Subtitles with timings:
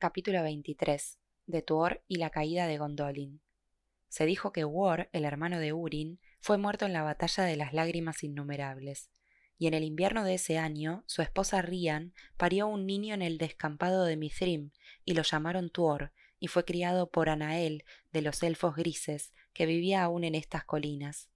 [0.00, 3.40] Capítulo 23 de Tuor y la caída de Gondolin.
[4.08, 7.72] Se dijo que War, el hermano de Urin, fue muerto en la batalla de las
[7.72, 9.10] lágrimas innumerables,
[9.58, 13.38] y en el invierno de ese año su esposa Rian parió un niño en el
[13.38, 14.70] descampado de Mithrim,
[15.04, 20.04] y lo llamaron Tuor, y fue criado por Anael de los elfos grises, que vivía
[20.04, 21.28] aún en estas colinas.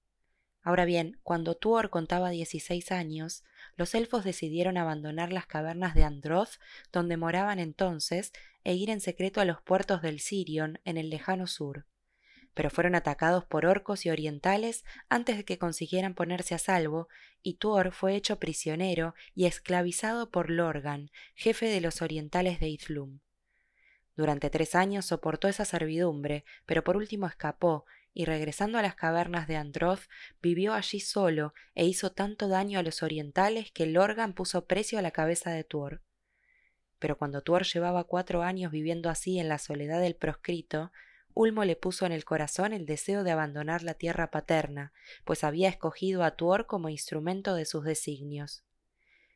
[0.62, 3.42] Ahora bien, cuando Tuor contaba dieciséis años,
[3.74, 6.60] los elfos decidieron abandonar las cavernas de Androth,
[6.92, 8.32] donde moraban entonces,
[8.64, 11.86] e ir en secreto a los puertos del Sirion, en el lejano sur.
[12.54, 17.08] Pero fueron atacados por orcos y orientales antes de que consiguieran ponerse a salvo,
[17.42, 23.20] y Tuor fue hecho prisionero y esclavizado por Lorgan, jefe de los orientales de Ithlum.
[24.16, 29.48] Durante tres años soportó esa servidumbre, pero por último escapó y regresando a las cavernas
[29.48, 30.02] de Androth,
[30.42, 35.02] vivió allí solo e hizo tanto daño a los orientales que Lorgan puso precio a
[35.02, 36.02] la cabeza de Tuor.
[37.02, 40.92] Pero cuando Tuor llevaba cuatro años viviendo así en la soledad del proscrito,
[41.34, 44.92] Ulmo le puso en el corazón el deseo de abandonar la tierra paterna,
[45.24, 48.62] pues había escogido a Tuor como instrumento de sus designios.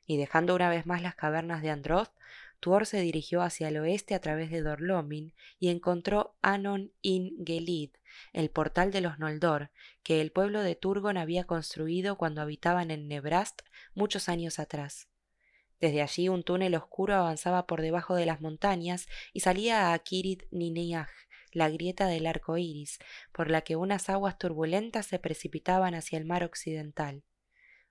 [0.07, 2.13] Y dejando una vez más las cavernas de Androth,
[2.61, 7.91] Tuor se dirigió hacia el oeste a través de Dorlomin y encontró Anon in Gelid,
[8.33, 9.73] el portal de los Noldor,
[10.05, 13.63] que el pueblo de Turgon había construido cuando habitaban en Nebrast
[13.97, 15.09] muchos años atrás.
[15.81, 20.45] Desde allí un túnel oscuro avanzaba por debajo de las montañas y salía a Kirit
[20.51, 21.11] Nineach,
[21.53, 22.99] la grieta del arco iris,
[23.33, 27.25] por la que unas aguas turbulentas se precipitaban hacia el mar occidental.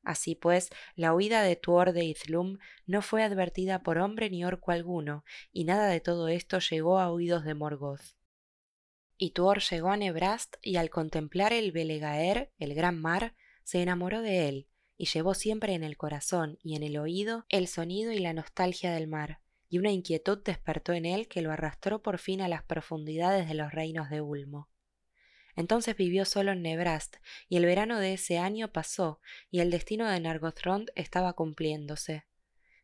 [0.04, 4.72] Así pues, la huida de Tuor de Izlum no fue advertida por hombre ni orco
[4.72, 8.16] alguno, y nada de todo esto llegó a oídos de Morgoth.
[9.18, 14.22] Y Tuor llegó a Nebrast y al contemplar el Belegaer, el gran mar, se enamoró
[14.22, 18.20] de él, y llevó siempre en el corazón y en el oído el sonido y
[18.20, 22.42] la nostalgia del mar, y una inquietud despertó en él que lo arrastró por fin
[22.42, 24.70] a las profundidades de los reinos de Ulmo.
[25.56, 30.10] Entonces vivió solo en Nebrast, y el verano de ese año pasó, y el destino
[30.10, 32.26] de Nargothrond estaba cumpliéndose.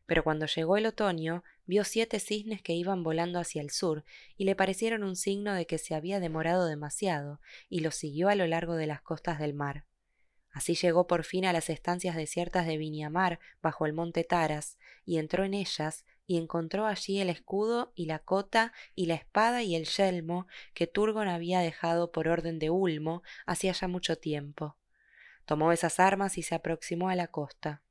[0.06, 4.04] Pero cuando llegó el otoño, vio siete cisnes que iban volando hacia el sur,
[4.36, 8.34] y le parecieron un signo de que se había demorado demasiado, y los siguió a
[8.34, 9.84] lo largo de las costas del mar.
[10.52, 15.16] Así llegó por fin a las estancias desiertas de Viñamar, bajo el monte Taras, y
[15.18, 19.74] entró en ellas, y encontró allí el escudo y la cota y la espada y
[19.74, 24.76] el yelmo que Turgon había dejado por orden de Ulmo hacía ya mucho tiempo.
[25.46, 27.82] Tomó esas armas y se aproximó a la costa.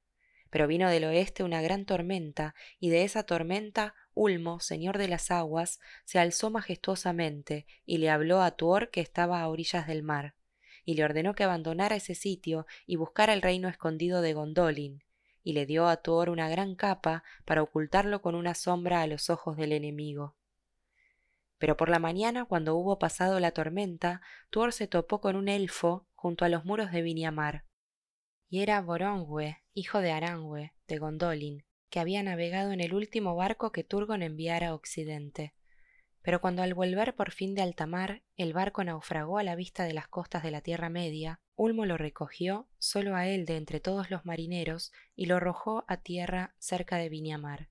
[0.50, 5.32] Pero vino del oeste una gran tormenta, y de esa tormenta Ulmo, señor de las
[5.32, 10.36] aguas, se alzó majestuosamente y le habló a Tuor que estaba a orillas del mar,
[10.86, 15.04] y le ordenó que abandonara ese sitio y buscara el reino escondido de Gondolin,
[15.44, 19.30] y le dio a Thor una gran capa para ocultarlo con una sombra a los
[19.30, 20.36] ojos del enemigo.
[21.58, 26.08] Pero por la mañana, cuando hubo pasado la tormenta, Thor se topó con un elfo
[26.16, 27.66] junto a los muros de Viniamar.
[28.50, 33.72] Y era Borongwe, hijo de Arangwe, de Gondolin, que había navegado en el último barco
[33.72, 35.54] que Turgon enviara a Occidente.
[36.22, 39.84] Pero cuando al volver por fin de alta mar el barco naufragó a la vista
[39.86, 43.80] de las costas de la Tierra Media, Ulmo lo recogió, solo a él de entre
[43.80, 47.70] todos los marineros, y lo arrojó a tierra cerca de Viñamar.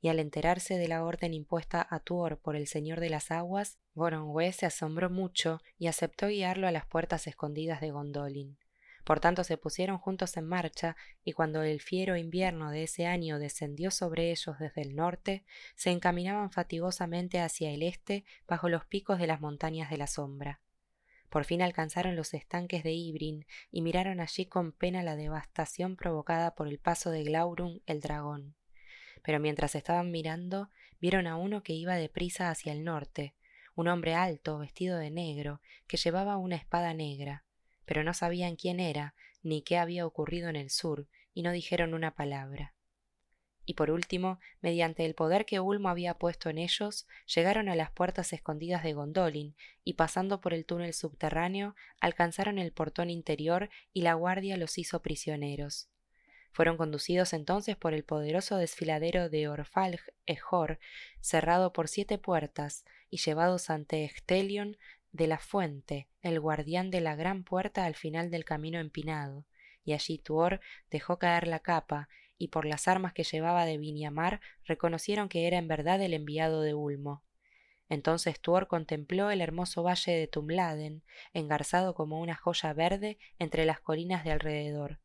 [0.00, 3.78] Y al enterarse de la orden impuesta a Tuor por el señor de las aguas,
[3.94, 8.58] Gorongue se asombró mucho y aceptó guiarlo a las puertas escondidas de Gondolin.
[9.06, 13.38] Por tanto se pusieron juntos en marcha, y cuando el fiero invierno de ese año
[13.38, 15.44] descendió sobre ellos desde el norte,
[15.76, 20.60] se encaminaban fatigosamente hacia el este bajo los picos de las montañas de la sombra.
[21.28, 26.56] Por fin alcanzaron los estanques de Ibrin y miraron allí con pena la devastación provocada
[26.56, 28.56] por el paso de Glaurung el dragón.
[29.22, 30.68] Pero mientras estaban mirando,
[30.98, 33.36] vieron a uno que iba deprisa hacia el norte,
[33.76, 37.45] un hombre alto, vestido de negro, que llevaba una espada negra
[37.86, 41.94] pero no sabían quién era ni qué había ocurrido en el sur, y no dijeron
[41.94, 42.74] una palabra.
[43.64, 47.90] Y por último, mediante el poder que Ulmo había puesto en ellos, llegaron a las
[47.90, 54.02] puertas escondidas de Gondolin, y pasando por el túnel subterráneo, alcanzaron el portón interior y
[54.02, 55.88] la guardia los hizo prisioneros.
[56.52, 60.78] Fueron conducidos entonces por el poderoso desfiladero de Orfalj Ejor,
[61.20, 64.76] cerrado por siete puertas, y llevados ante Estelion,
[65.16, 69.46] de la fuente, el guardián de la gran puerta al final del camino empinado,
[69.84, 70.60] y allí Tuor
[70.90, 72.08] dejó caer la capa,
[72.38, 76.60] y por las armas que llevaba de Viñamar reconocieron que era en verdad el enviado
[76.60, 77.24] de Ulmo.
[77.88, 81.02] Entonces Tuor contempló el hermoso valle de Tumladen,
[81.32, 84.98] engarzado como una joya verde entre las colinas de alrededor,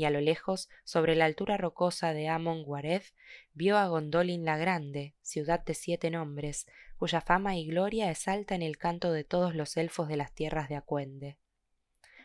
[0.00, 3.10] y a lo lejos, sobre la altura rocosa de Amon Guaref,
[3.52, 6.66] vio a Gondolin la Grande, ciudad de siete nombres,
[6.96, 10.32] cuya fama y gloria es alta en el canto de todos los elfos de las
[10.32, 11.36] tierras de Acuende.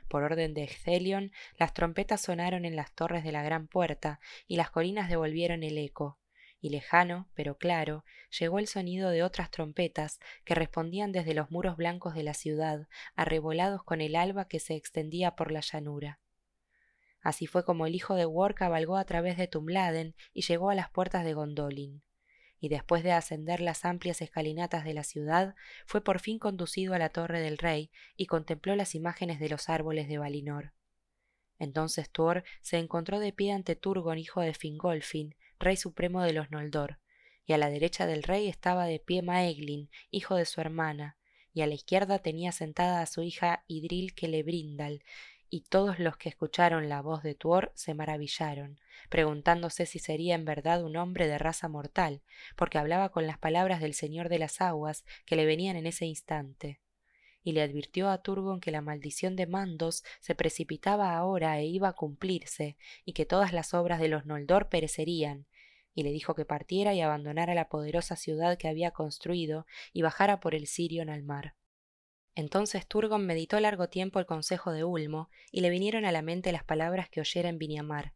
[0.08, 4.56] Por orden de Excelion, las trompetas sonaron en las torres de la gran puerta, y
[4.56, 6.18] las colinas devolvieron el eco,
[6.62, 8.06] y lejano, pero claro,
[8.40, 12.88] llegó el sonido de otras trompetas que respondían desde los muros blancos de la ciudad,
[13.18, 16.22] arrebolados con el alba que se extendía por la llanura.
[17.26, 20.76] Así fue como el hijo de War cabalgó a través de Tumladen y llegó a
[20.76, 22.06] las puertas de Gondolin
[22.66, 25.54] y después de ascender las amplias escalinatas de la ciudad,
[25.86, 29.70] fue por fin conducido a la torre del rey y contempló las imágenes de los
[29.70, 30.74] árboles de Valinor.
[31.60, 36.50] Entonces Tuor se encontró de pie ante Turgon, hijo de Fingolfin, rey supremo de los
[36.50, 37.00] Noldor,
[37.46, 41.18] y a la derecha del rey estaba de pie Maeglin, hijo de su hermana,
[41.54, 45.04] y a la izquierda tenía sentada a su hija Idril Celebrindal,
[45.56, 48.78] y todos los que escucharon la voz de Tuor se maravillaron,
[49.10, 52.22] preguntándose si sería en verdad un hombre de raza mortal,
[52.58, 56.06] porque hablaba con las palabras del Señor de las Aguas que le venían en ese
[56.06, 56.82] instante.
[57.42, 61.88] Y le advirtió a Turgon que la maldición de Mandos se precipitaba ahora e iba
[61.88, 62.76] a cumplirse,
[63.06, 65.48] y que todas las obras de los Noldor perecerían,
[65.94, 70.42] y le dijo que partiera y abandonara la poderosa ciudad que había construido y bajara
[70.42, 71.56] por el Sirion al mar.
[72.36, 76.52] Entonces Turgon meditó largo tiempo el consejo de Ulmo, y le vinieron a la mente
[76.52, 78.14] las palabras que oyera en Viniamar.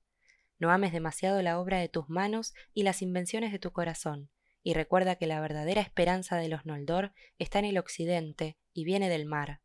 [0.59, 4.29] No ames demasiado la obra de tus manos y las invenciones de tu corazón,
[4.61, 9.07] y recuerda que la verdadera esperanza de los Noldor está en el occidente y viene
[9.07, 9.61] del mar.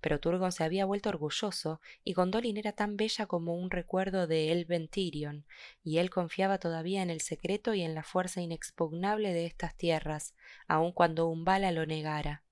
[0.00, 4.52] Pero Turgon se había vuelto orgulloso, y Gondolin era tan bella como un recuerdo de
[4.52, 5.46] Elben Tirion,
[5.82, 10.36] y él confiaba todavía en el secreto y en la fuerza inexpugnable de estas tierras,
[10.68, 12.44] aun cuando Umbala lo negara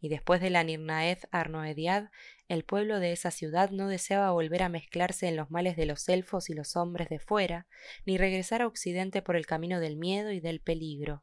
[0.00, 2.10] y después de la Nirnaeth Arnoediad,
[2.48, 6.08] el pueblo de esa ciudad no deseaba volver a mezclarse en los males de los
[6.08, 7.66] elfos y los hombres de fuera,
[8.06, 11.22] ni regresar a Occidente por el camino del miedo y del peligro.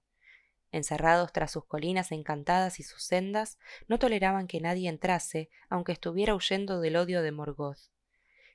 [0.71, 3.57] Encerrados tras sus colinas encantadas y sus sendas,
[3.87, 7.89] no toleraban que nadie entrase, aunque estuviera huyendo del odio de Morgoth.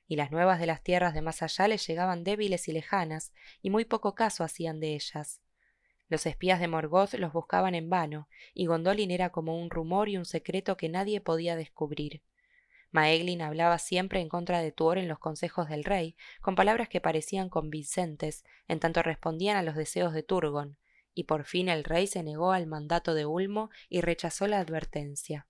[0.07, 3.69] Y las nuevas de las tierras de más allá les llegaban débiles y lejanas, y
[3.69, 5.42] muy poco caso hacían de ellas.
[6.13, 10.17] Los espías de Morgoth los buscaban en vano, y Gondolin era como un rumor y
[10.17, 12.21] un secreto que nadie podía descubrir.
[12.91, 17.01] Maeglin hablaba siempre en contra de Tuor en los consejos del rey, con palabras que
[17.01, 20.77] parecían convincentes, en tanto respondían a los deseos de Turgon,
[21.15, 25.47] y por fin el rey se negó al mandato de Ulmo y rechazó la advertencia.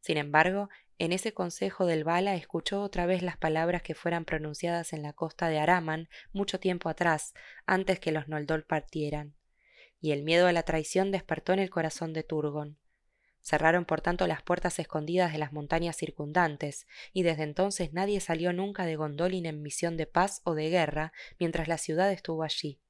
[0.00, 4.92] Sin embargo, en ese consejo del Bala escuchó otra vez las palabras que fueran pronunciadas
[4.92, 7.32] en la costa de Araman mucho tiempo atrás,
[7.64, 9.36] antes que los Noldor partieran
[10.04, 12.76] y el miedo a la traición despertó en el corazón de Turgon.
[13.40, 18.52] Cerraron por tanto las puertas escondidas de las montañas circundantes, y desde entonces nadie salió
[18.52, 22.82] nunca de Gondolin en misión de paz o de guerra mientras la ciudad estuvo allí.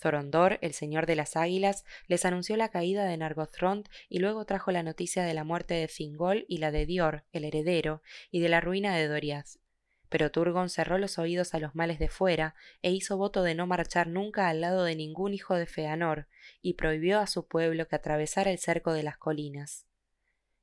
[0.00, 4.70] Zorondor, el señor de las águilas, les anunció la caída de Nargothrond y luego trajo
[4.70, 8.50] la noticia de la muerte de Thingol y la de Dior, el heredero, y de
[8.50, 9.58] la ruina de Doriath
[10.08, 13.66] pero Turgon cerró los oídos a los males de fuera e hizo voto de no
[13.66, 16.28] marchar nunca al lado de ningún hijo de Feanor,
[16.62, 19.86] y prohibió a su pueblo que atravesara el cerco de las colinas.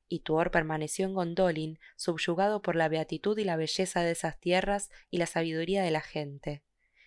[0.08, 4.90] Y Tuor permaneció en Gondolin, subyugado por la beatitud y la belleza de esas tierras
[5.10, 6.62] y la sabiduría de la gente,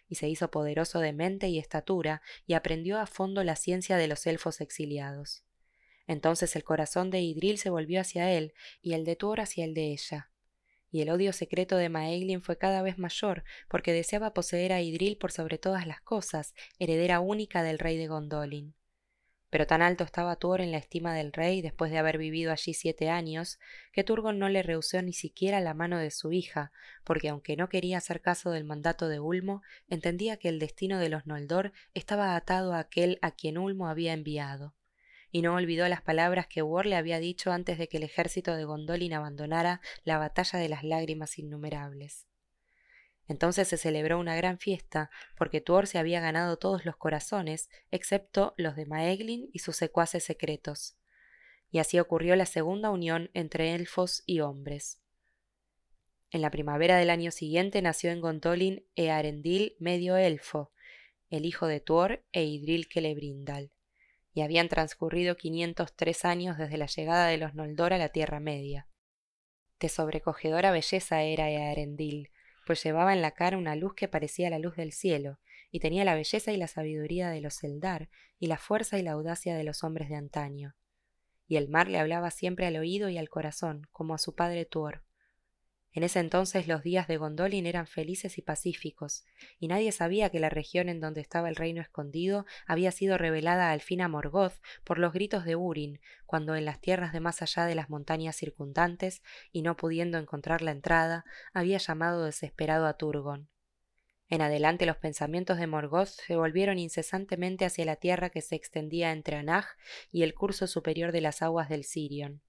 [0.07, 4.07] y se hizo poderoso de mente y estatura, y aprendió a fondo la ciencia de
[4.07, 5.43] los elfos exiliados.
[6.05, 9.73] Entonces el corazón de Idril se volvió hacia él, y el de Tuor hacia el
[9.73, 10.31] de ella
[10.91, 15.17] y el odio secreto de Maeglin fue cada vez mayor, porque deseaba poseer a Idril
[15.17, 18.73] por sobre todas las cosas, heredera única del rey de Gondolin.
[19.49, 22.73] Pero tan alto estaba Tuor en la estima del rey, después de haber vivido allí
[22.73, 23.59] siete años,
[23.93, 26.71] que Turgon no le rehusó ni siquiera la mano de su hija,
[27.05, 31.09] porque aunque no quería hacer caso del mandato de Ulmo, entendía que el destino de
[31.09, 34.75] los Noldor estaba atado a aquel a quien Ulmo había enviado
[35.31, 38.55] y no olvidó las palabras que War le había dicho antes de que el ejército
[38.55, 42.25] de Gondolin abandonara la batalla de las lágrimas innumerables.
[43.27, 48.53] Entonces se celebró una gran fiesta, porque Tuor se había ganado todos los corazones, excepto
[48.57, 50.97] los de Maeglin y sus secuaces secretos.
[51.69, 55.01] Y así ocurrió la segunda unión entre elfos y hombres.
[56.31, 60.71] En la primavera del año siguiente nació en Gondolin Earendil medio elfo,
[61.29, 63.71] el hijo de Tuor e Idril Celebrindal
[64.37, 68.39] y habían transcurrido quinientos tres años desde la llegada de los Noldor a la Tierra
[68.39, 68.87] Media.
[69.79, 72.29] De sobrecogedora belleza era Earendil,
[72.63, 75.39] pues llevaba en la cara una luz que parecía la luz del cielo,
[75.71, 79.13] y tenía la belleza y la sabiduría de los Eldar, y la fuerza y la
[79.13, 80.75] audacia de los hombres de antaño.
[81.47, 84.65] Y el mar le hablaba siempre al oído y al corazón, como a su padre
[84.65, 85.03] Tuor.
[85.97, 89.25] En ese entonces los días de Gondolin eran felices y pacíficos,
[89.57, 93.71] y nadie sabía que la región en donde estaba el reino escondido había sido revelada
[93.71, 97.41] al fin a Morgoth por los gritos de Urin, cuando en las tierras de más
[97.41, 102.93] allá de las montañas circundantes, y no pudiendo encontrar la entrada, había llamado desesperado a
[102.93, 103.49] Turgon.
[104.29, 109.13] En adelante los pensamientos de Morgoth se volvieron incesantemente hacia la tierra que se extendía
[109.13, 109.65] entre Anaj
[110.11, 112.43] y el curso superior de las aguas del Sirion,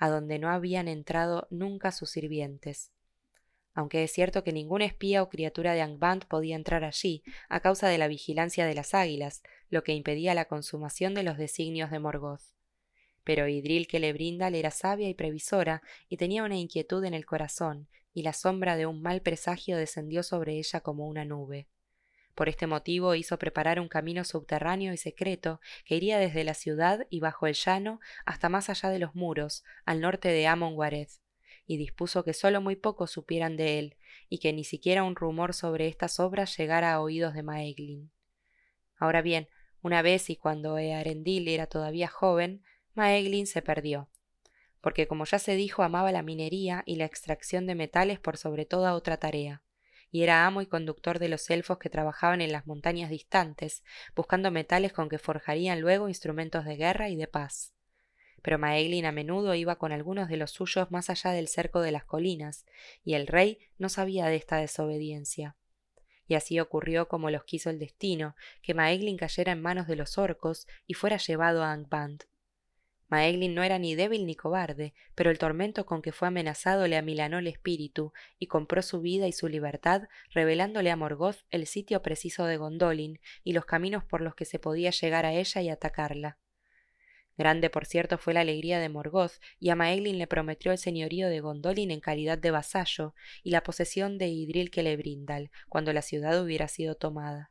[0.00, 2.90] a donde no habían entrado nunca sus sirvientes.
[3.74, 7.86] Aunque es cierto que ningún espía o criatura de Angband podía entrar allí, a causa
[7.86, 11.98] de la vigilancia de las águilas, lo que impedía la consumación de los designios de
[11.98, 12.40] Morgoth.
[13.24, 18.22] Pero Idril Celebrindal era sabia y previsora, y tenía una inquietud en el corazón, y
[18.22, 21.68] la sombra de un mal presagio descendió sobre ella como una nube.
[22.34, 27.06] Por este motivo hizo preparar un camino subterráneo y secreto que iría desde la ciudad
[27.10, 30.76] y bajo el llano hasta más allá de los muros, al norte de Amon
[31.66, 33.96] y dispuso que sólo muy pocos supieran de él,
[34.28, 38.10] y que ni siquiera un rumor sobre estas obras llegara a oídos de Maeglin.
[38.96, 39.48] Ahora bien,
[39.82, 42.62] una vez y cuando Earendil era todavía joven,
[42.94, 44.08] Maeglin se perdió,
[44.80, 48.66] porque como ya se dijo amaba la minería y la extracción de metales por sobre
[48.66, 49.62] toda otra tarea,
[50.10, 53.82] y era amo y conductor de los elfos que trabajaban en las montañas distantes,
[54.14, 57.72] buscando metales con que forjarían luego instrumentos de guerra y de paz.
[58.42, 61.92] Pero Maeglin a menudo iba con algunos de los suyos más allá del cerco de
[61.92, 62.64] las colinas,
[63.04, 65.56] y el rey no sabía de esta desobediencia.
[66.26, 70.16] Y así ocurrió como los quiso el destino, que Maeglin cayera en manos de los
[70.16, 72.29] orcos y fuera llevado a Angband.
[73.10, 76.96] Maeglin no era ni débil ni cobarde, pero el tormento con que fue amenazado le
[76.96, 82.02] amilanó el espíritu y compró su vida y su libertad, revelándole a Morgoth el sitio
[82.02, 85.68] preciso de Gondolin y los caminos por los que se podía llegar a ella y
[85.70, 86.38] atacarla.
[87.36, 91.28] Grande, por cierto, fue la alegría de Morgoth, y a Maeglin le prometió el señorío
[91.28, 96.40] de Gondolin en calidad de vasallo y la posesión de Idril Celebrindal, cuando la ciudad
[96.40, 97.50] hubiera sido tomada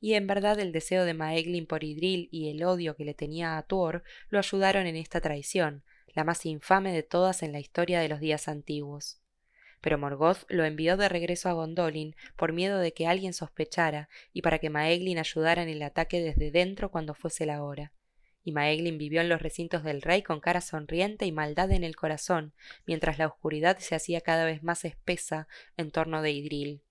[0.00, 3.58] y en verdad el deseo de Maeglin por Idril y el odio que le tenía
[3.58, 8.00] a Tuor lo ayudaron en esta traición, la más infame de todas en la historia
[8.00, 9.20] de los días antiguos.
[9.82, 14.42] Pero Morgoth lo envió de regreso a Gondolin por miedo de que alguien sospechara y
[14.42, 17.92] para que Maeglin ayudara en el ataque desde dentro cuando fuese la hora.
[18.42, 21.94] Y Maeglin vivió en los recintos del rey con cara sonriente y maldad en el
[21.94, 22.54] corazón,
[22.86, 26.82] mientras la oscuridad se hacía cada vez más espesa en torno de Idril.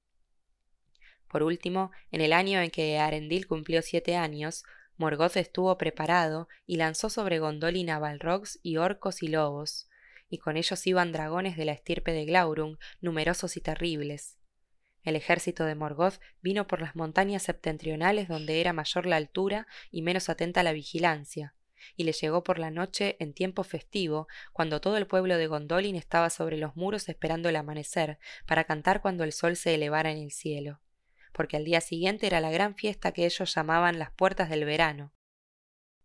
[1.30, 4.64] Por último, en el año en que Arendil cumplió siete años,
[4.98, 9.88] Morgoth estuvo preparado y lanzó sobre Gondolin a balrogs y orcos y lobos,
[10.28, 14.38] y con ellos iban dragones de la estirpe de Glaurung, numerosos y terribles.
[15.04, 20.02] El ejército de Morgoth vino por las montañas septentrionales donde era mayor la altura y
[20.02, 21.54] menos atenta la vigilancia,
[21.96, 25.96] y le llegó por la noche en tiempo festivo, cuando todo el pueblo de Gondolin
[25.96, 28.18] estaba sobre los muros esperando el amanecer,
[28.48, 30.82] para cantar cuando el sol se elevara en el cielo
[31.32, 35.14] porque al día siguiente era la gran fiesta que ellos llamaban las puertas del verano.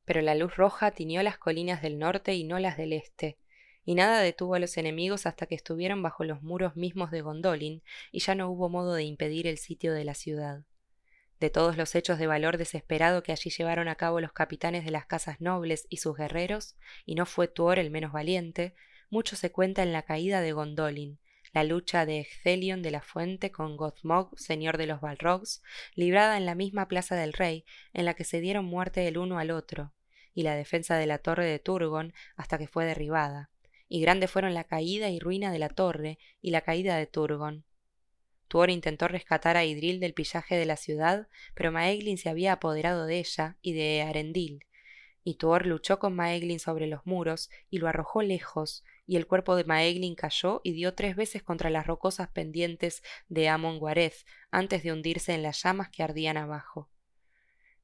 [0.04, 3.38] Pero la luz roja tiñó las colinas del norte y no las del este,
[3.85, 7.83] y nada detuvo a los enemigos hasta que estuvieron bajo los muros mismos de Gondolin,
[8.12, 10.64] y ya no hubo modo de impedir el sitio de la ciudad.
[11.40, 14.90] De todos los hechos de valor desesperado que allí llevaron a cabo los capitanes de
[14.90, 18.75] las casas nobles y sus guerreros, y no fue Tuor el menos valiente,
[19.11, 21.19] mucho se cuenta en la caída de Gondolin,
[21.54, 25.62] la lucha de Ecthelion de la Fuente con Gothmog, señor de los Balrogs,
[25.94, 29.38] librada en la misma plaza del rey, en la que se dieron muerte el uno
[29.38, 29.92] al otro,
[30.34, 33.50] y la defensa de la torre de Turgon hasta que fue derribada.
[33.88, 37.64] Y grande fueron la caída y ruina de la torre y la caída de Turgon.
[38.49, 43.06] Tuor intentó rescatar a Idril del pillaje de la ciudad, pero Maeglin se había apoderado
[43.06, 44.66] de ella y de Arendil,
[45.23, 49.56] y Tuor luchó con Maeglin sobre los muros y lo arrojó lejos, y el cuerpo
[49.56, 54.82] de Maeglin cayó y dio tres veces contra las rocosas pendientes de Amon Guarez antes
[54.82, 56.90] de hundirse en las llamas que ardían abajo.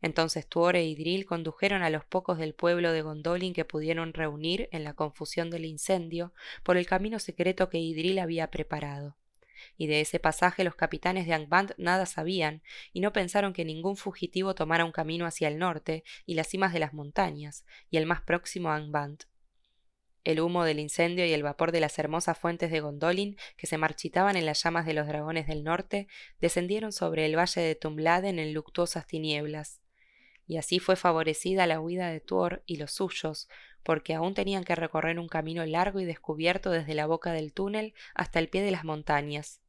[0.02, 4.68] Entonces Tuor e Idril condujeron a los pocos del pueblo de Gondolin que pudieron reunir
[4.72, 9.16] en la confusión del incendio por el camino secreto que Idril había preparado
[9.76, 12.62] y de ese pasaje los capitanes de Angband nada sabían,
[12.92, 16.72] y no pensaron que ningún fugitivo tomara un camino hacia el norte y las cimas
[16.72, 19.24] de las montañas, y el más próximo a Angband.
[20.24, 23.78] El humo del incendio y el vapor de las hermosas fuentes de Gondolin, que se
[23.78, 26.08] marchitaban en las llamas de los dragones del norte,
[26.40, 29.80] descendieron sobre el valle de Tumladen en luctuosas tinieblas.
[30.46, 33.48] Y así fue favorecida la huida de Tuor y los suyos,
[33.82, 37.94] porque aún tenían que recorrer un camino largo y descubierto desde la boca del túnel
[38.14, 39.59] hasta el pie de las montañas.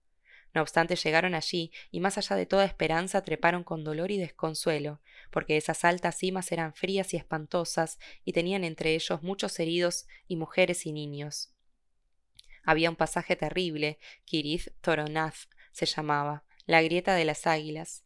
[0.53, 4.99] No obstante llegaron allí, y más allá de toda esperanza treparon con dolor y desconsuelo,
[5.31, 10.35] porque esas altas cimas eran frías y espantosas, y tenían entre ellos muchos heridos y
[10.35, 11.53] mujeres y niños.
[12.63, 18.03] Había un pasaje terrible, Kirith Toronath se llamaba, la grieta de las águilas,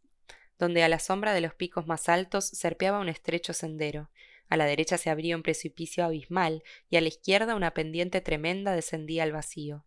[0.58, 4.10] donde a la sombra de los picos más altos serpeaba un estrecho sendero.
[4.48, 8.74] A la derecha se abría un precipicio abismal y a la izquierda una pendiente tremenda
[8.74, 9.86] descendía al vacío.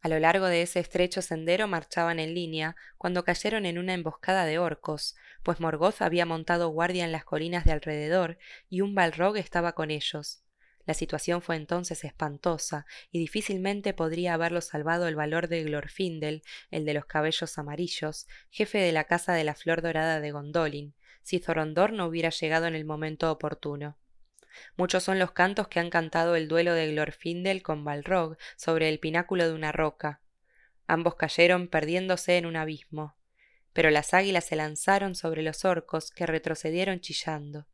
[0.00, 4.44] A lo largo de ese estrecho sendero marchaban en línea cuando cayeron en una emboscada
[4.44, 8.38] de orcos, pues Morgoth había montado guardia en las colinas de alrededor
[8.68, 10.42] y un balrog estaba con ellos.
[10.88, 16.86] La situación fue entonces espantosa, y difícilmente podría haberlo salvado el valor de Glorfindel, el
[16.86, 21.40] de los cabellos amarillos, jefe de la casa de la flor dorada de Gondolin, si
[21.40, 23.98] Zorondor no hubiera llegado en el momento oportuno.
[24.76, 28.98] Muchos son los cantos que han cantado el duelo de Glorfindel con Balrog sobre el
[28.98, 30.20] pináculo de una roca.
[30.86, 33.16] Ambos cayeron perdiéndose en un abismo.
[33.72, 37.66] Pero las águilas se lanzaron sobre los orcos que retrocedieron chillando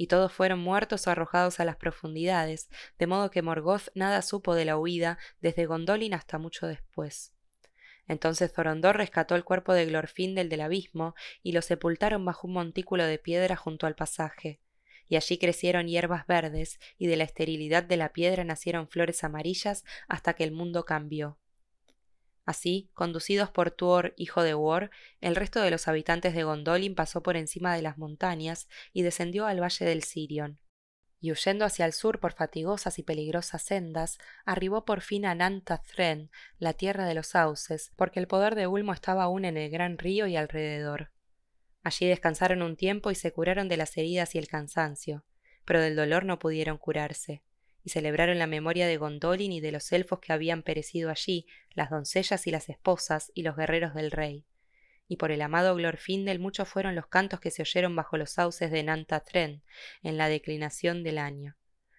[0.00, 4.54] y todos fueron muertos o arrojados a las profundidades, de modo que Morgoth nada supo
[4.54, 7.34] de la huida desde Gondolin hasta mucho después.
[8.08, 13.04] Entonces Zorondor rescató el cuerpo de Glorfindel del abismo y lo sepultaron bajo un montículo
[13.04, 14.62] de piedra junto al pasaje.
[15.10, 19.84] Y allí crecieron hierbas verdes, y de la esterilidad de la piedra nacieron flores amarillas
[20.08, 21.36] hasta que el mundo cambió.
[22.46, 27.24] Así, conducidos por Tuor, hijo de War, el resto de los habitantes de Gondolin pasó
[27.24, 30.60] por encima de las montañas y descendió al valle del Sirion.
[31.20, 36.30] Y huyendo hacia el sur por fatigosas y peligrosas sendas, arribó por fin a Nantathren,
[36.58, 39.98] la tierra de los sauces, porque el poder de Ulmo estaba aún en el gran
[39.98, 41.10] río y alrededor.
[41.82, 45.24] Allí descansaron un tiempo y se curaron de las heridas y el cansancio,
[45.64, 47.42] pero del dolor no pudieron curarse
[47.82, 51.90] y celebraron la memoria de Gondolin y de los elfos que habían perecido allí, las
[51.90, 54.44] doncellas y las esposas y los guerreros del rey.
[55.08, 58.70] Y por el amado Glorfindel muchos fueron los cantos que se oyeron bajo los sauces
[58.70, 59.62] de Nantathren,
[60.02, 61.56] en la declinación del año.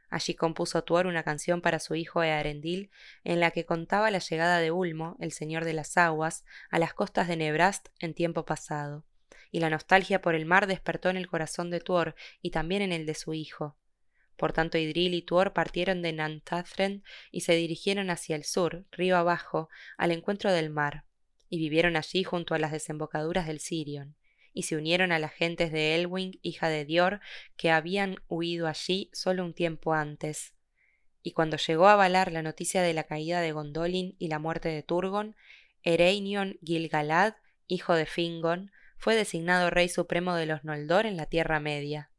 [0.09, 2.91] Allí compuso Tuor una canción para su hijo Earendil,
[3.23, 6.93] en la que contaba la llegada de Ulmo, el señor de las aguas, a las
[6.93, 9.05] costas de Nebrast en tiempo pasado.
[9.51, 12.93] Y la nostalgia por el mar despertó en el corazón de Tuor y también en
[12.93, 13.75] el de su hijo,
[14.41, 19.16] por tanto, Idril y Tuor partieron de Nantathren y se dirigieron hacia el sur, río
[19.16, 21.03] abajo, al encuentro del mar,
[21.48, 24.16] y vivieron allí junto a las desembocaduras del Sirion,
[24.51, 27.20] y se unieron a las gentes de Elwing, hija de Dior,
[27.55, 30.55] que habían huido allí solo un tiempo antes.
[31.22, 34.70] Y cuando llegó a Valar la noticia de la caída de Gondolin y la muerte
[34.70, 35.35] de Turgon,
[35.83, 37.35] Ereinion Gilgalad,
[37.68, 42.11] hijo de Fingon, fue designado rey supremo de los Noldor en la Tierra Media.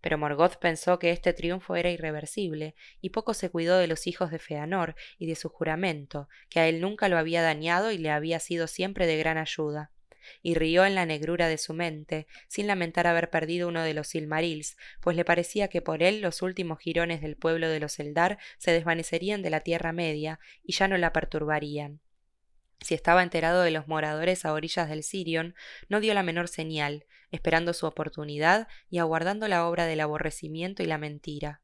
[0.00, 4.32] Pero Morgoth pensó que este triunfo era irreversible, y poco se cuidó de los hijos
[4.32, 8.10] de Feanor y de su juramento, que a él nunca lo había dañado y le
[8.10, 9.92] había sido siempre de gran ayuda.
[10.42, 14.08] Y rió en la negrura de su mente, sin lamentar haber perdido uno de los
[14.08, 18.38] Silmarils, pues le parecía que por él los últimos jirones del pueblo de los Eldar
[18.56, 22.00] se desvanecerían de la Tierra Media y ya no la perturbarían.
[22.80, 25.54] Si estaba enterado de los moradores a orillas del Sirion,
[25.88, 30.86] no dio la menor señal, esperando su oportunidad y aguardando la obra del aborrecimiento y
[30.86, 31.60] la mentira.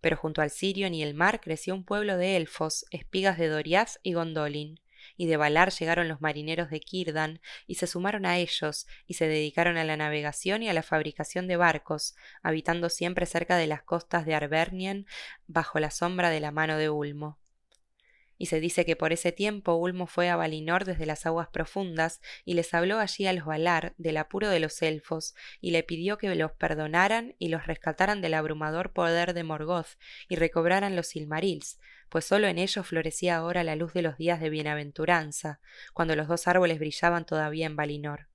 [0.00, 3.96] Pero junto al Sirion y el mar creció un pueblo de elfos, espigas de Doriath
[4.02, 4.80] y Gondolin,
[5.16, 9.28] y de Valar llegaron los marineros de Kirdan, y se sumaron a ellos, y se
[9.28, 13.82] dedicaron a la navegación y a la fabricación de barcos, habitando siempre cerca de las
[13.82, 15.06] costas de Arbernien,
[15.46, 17.38] bajo la sombra de la mano de Ulmo
[18.38, 22.20] y se dice que por ese tiempo Ulmo fue a Valinor desde las aguas profundas
[22.44, 26.16] y les habló allí a los Valar del apuro de los elfos y le pidió
[26.16, 29.98] que los perdonaran y los rescataran del abrumador poder de Morgoth
[30.28, 34.40] y recobraran los Silmarils, pues sólo en ellos florecía ahora la luz de los días
[34.40, 35.60] de bienaventuranza,
[35.92, 38.28] cuando los dos árboles brillaban todavía en Valinor.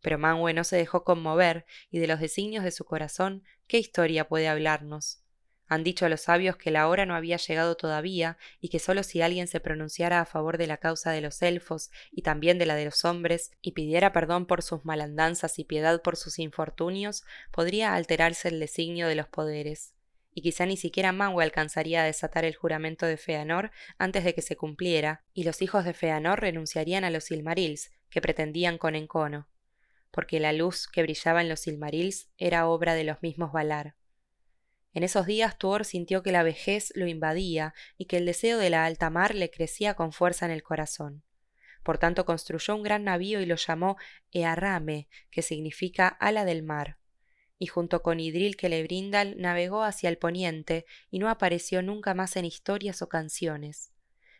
[0.00, 4.28] Pero Manwë no se dejó conmover, y de los designios de su corazón, ¿qué historia
[4.28, 5.22] puede hablarnos?
[5.68, 9.20] Han dicho los sabios que la hora no había llegado todavía y que sólo si
[9.20, 12.76] alguien se pronunciara a favor de la causa de los elfos y también de la
[12.76, 17.94] de los hombres y pidiera perdón por sus malandanzas y piedad por sus infortunios, podría
[17.94, 19.94] alterarse el designio de los poderes.
[20.32, 24.42] Y quizá ni siquiera Manwë alcanzaría a desatar el juramento de Feanor antes de que
[24.42, 29.48] se cumpliera, y los hijos de Feanor renunciarían a los Silmarils, que pretendían con encono,
[30.10, 33.94] porque la luz que brillaba en los Silmarils era obra de los mismos Valar.
[34.96, 38.70] En esos días Tuor sintió que la vejez lo invadía y que el deseo de
[38.70, 41.22] la alta mar le crecía con fuerza en el corazón.
[41.82, 43.98] Por tanto construyó un gran navío y lo llamó
[44.32, 46.96] Earrame, que significa ala del mar.
[47.58, 52.46] Y junto con Idril Celebrindal navegó hacia el poniente y no apareció nunca más en
[52.46, 53.92] historias o canciones.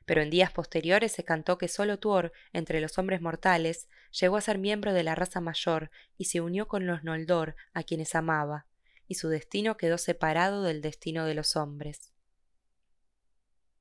[0.06, 4.40] Pero en días posteriores se cantó que solo Tuor, entre los hombres mortales, llegó a
[4.40, 8.64] ser miembro de la raza mayor y se unió con los Noldor, a quienes amaba
[9.08, 12.12] y su destino quedó separado del destino de los hombres.